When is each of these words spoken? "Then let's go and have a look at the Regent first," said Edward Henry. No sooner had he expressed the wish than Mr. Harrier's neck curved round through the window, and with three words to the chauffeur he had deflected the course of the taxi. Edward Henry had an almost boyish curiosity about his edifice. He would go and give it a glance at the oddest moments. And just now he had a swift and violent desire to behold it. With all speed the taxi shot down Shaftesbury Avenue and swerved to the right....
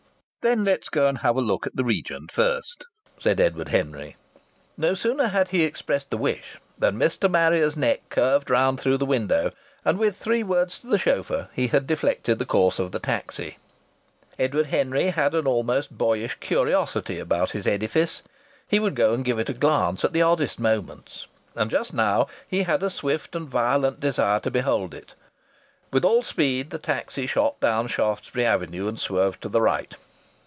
"Then 0.43 0.63
let's 0.63 0.89
go 0.89 1.05
and 1.07 1.19
have 1.19 1.35
a 1.35 1.39
look 1.39 1.67
at 1.67 1.75
the 1.75 1.83
Regent 1.83 2.31
first," 2.31 2.85
said 3.19 3.39
Edward 3.39 3.67
Henry. 3.69 4.15
No 4.75 4.95
sooner 4.95 5.27
had 5.27 5.49
he 5.49 5.61
expressed 5.63 6.09
the 6.09 6.17
wish 6.17 6.57
than 6.79 6.97
Mr. 6.99 7.31
Harrier's 7.35 7.77
neck 7.77 8.09
curved 8.09 8.49
round 8.49 8.79
through 8.81 8.97
the 8.97 9.05
window, 9.05 9.51
and 9.85 9.99
with 9.99 10.17
three 10.17 10.41
words 10.41 10.79
to 10.79 10.87
the 10.87 10.97
chauffeur 10.97 11.49
he 11.53 11.67
had 11.67 11.85
deflected 11.85 12.39
the 12.39 12.47
course 12.47 12.79
of 12.79 12.91
the 12.91 12.97
taxi. 12.97 13.59
Edward 14.39 14.65
Henry 14.65 15.11
had 15.11 15.35
an 15.35 15.45
almost 15.45 15.95
boyish 15.95 16.33
curiosity 16.39 17.19
about 17.19 17.51
his 17.51 17.67
edifice. 17.67 18.23
He 18.67 18.79
would 18.79 18.95
go 18.95 19.13
and 19.13 19.23
give 19.23 19.37
it 19.37 19.47
a 19.49 19.53
glance 19.53 20.03
at 20.03 20.11
the 20.11 20.23
oddest 20.23 20.59
moments. 20.59 21.27
And 21.53 21.69
just 21.69 21.93
now 21.93 22.25
he 22.47 22.63
had 22.63 22.81
a 22.81 22.89
swift 22.89 23.35
and 23.35 23.47
violent 23.47 23.99
desire 23.99 24.39
to 24.39 24.49
behold 24.49 24.95
it. 24.95 25.13
With 25.93 26.03
all 26.03 26.23
speed 26.23 26.71
the 26.71 26.79
taxi 26.79 27.27
shot 27.27 27.59
down 27.59 27.85
Shaftesbury 27.85 28.43
Avenue 28.47 28.87
and 28.87 28.99
swerved 28.99 29.43
to 29.43 29.47
the 29.47 29.61
right.... 29.61 29.95